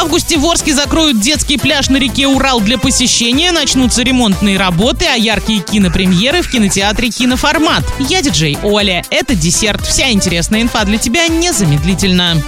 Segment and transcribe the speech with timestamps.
[0.00, 5.14] августе в Орске закроют детский пляж на реке Урал для посещения, начнутся ремонтные работы, а
[5.14, 7.84] яркие кинопремьеры в кинотеатре «Киноформат».
[7.98, 9.04] Я диджей Оля.
[9.10, 9.86] Это десерт.
[9.86, 12.42] Вся интересная инфа для тебя незамедлительно.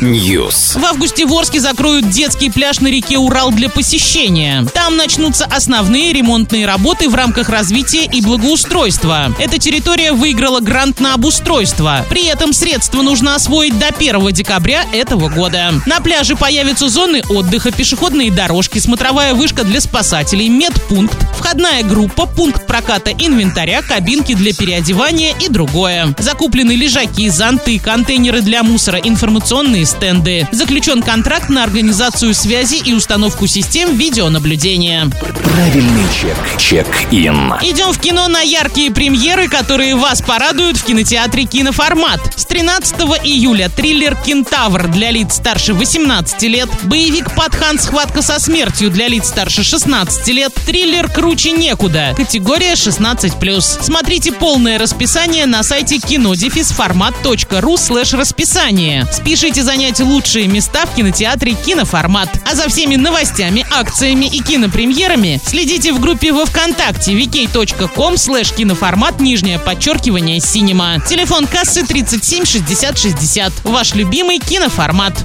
[0.00, 0.78] News.
[0.78, 4.66] В августе в Орске закроют детский пляж на реке Урал для посещения.
[4.74, 9.32] Там начнутся основные ремонтные работы в рамках развития и благоустройства.
[9.38, 12.04] Эта территория выиграла грант на обустройство.
[12.10, 15.43] При этом средства нужно освоить до 1 декабря этого года.
[15.86, 22.66] На пляже появятся зоны отдыха, пешеходные дорожки, смотровая вышка для спасателей, медпункт, входная группа, пункт
[22.66, 26.14] проката инвентаря, кабинки для переодевания и другое.
[26.18, 30.48] Закуплены лежаки, зонты, контейнеры для мусора, информационные стенды.
[30.50, 35.10] Заключен контракт на организацию связи и установку систем видеонаблюдения.
[35.44, 36.36] Правильный чек.
[36.58, 37.54] Чек-ин.
[37.62, 42.20] Идем в кино на яркие премьеры, которые вас порадуют в кинотеатре «Киноформат».
[42.36, 47.78] С 13 июля триллер «Кентавр» для лиц старше 18 лет, боевик «Патхан.
[47.78, 53.82] Схватка со смертью» для лиц старше 16 лет, триллер «Круче некуда», категория 16+.
[53.82, 59.06] Смотрите полное расписание на сайте кинодефисформат.ру слэш расписание.
[59.12, 62.28] Спешите занять лучшие места в кинотеатре «Киноформат».
[62.50, 69.20] А за всеми новостями, акциями и кинопремьерами следите в группе во Вконтакте vk.com слэш киноформат
[69.20, 71.00] нижнее подчеркивание cinema.
[71.08, 73.52] Телефон кассы 37 60 60.
[73.64, 75.23] Ваш любимый киноформат.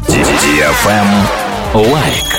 [1.73, 2.38] Лайк.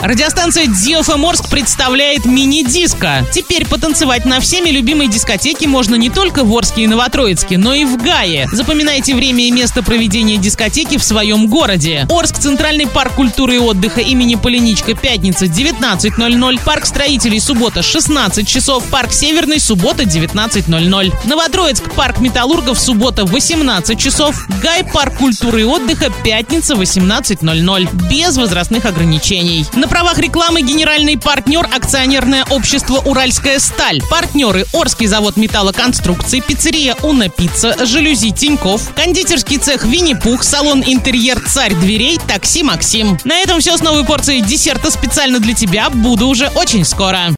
[0.00, 3.26] Радиостанция DFM Орск представляет мини-диско.
[3.32, 7.84] Теперь потанцевать на всеми любимой дискотеке можно не только в Орске и Новотроицке, но и
[7.84, 8.48] в Гае.
[8.52, 12.06] Запоминайте время и место проведения дискотеки в своем городе.
[12.10, 16.60] Орск, Центральный парк культуры и отдыха имени Поляничко, пятница, 19.00.
[16.64, 18.84] Парк строителей, суббота, 16 часов.
[18.84, 21.12] Парк Северный, суббота, 19.00.
[21.24, 24.46] Новотроицк, парк металлургов, суббота, 18 часов.
[24.62, 28.08] Гай, парк культуры и отдыха, пятница, 18.00.
[28.08, 29.66] Без возрастных ограничений.
[29.88, 34.02] На правах рекламы генеральный партнер акционерное общество «Уральская сталь».
[34.10, 41.74] Партнеры Орский завод металлоконструкций, пиццерия «Уна Пицца», жалюзи Тиньков, кондитерский цех «Винни-Пух», салон «Интерьер Царь
[41.74, 43.18] дверей», такси «Максим».
[43.24, 45.88] На этом все с новой порцией десерта специально для тебя.
[45.88, 47.20] Буду уже очень скоро.